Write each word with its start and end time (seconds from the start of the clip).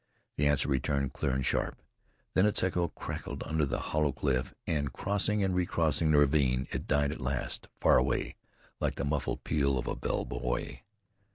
The 0.35 0.47
answer 0.47 0.67
returned 0.67 1.13
clear 1.13 1.31
and 1.33 1.45
sharp; 1.45 1.79
then 2.33 2.47
its 2.47 2.63
echo 2.63 2.87
cracked 2.87 3.43
under 3.43 3.67
the 3.67 3.79
hollow 3.93 4.11
cliff, 4.11 4.51
and 4.65 4.91
crossing 4.91 5.43
and 5.43 5.53
recrossing 5.53 6.09
the 6.09 6.17
ravine, 6.17 6.67
it 6.71 6.87
died 6.87 7.11
at 7.11 7.21
last 7.21 7.67
far 7.79 7.99
away, 7.99 8.35
like 8.79 8.95
the 8.95 9.05
muffled 9.05 9.43
peal 9.43 9.77
of 9.77 9.85
a 9.85 9.95
bell 9.95 10.25
buoy. 10.25 10.81